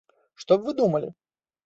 [0.43, 1.13] Што б вы думалі?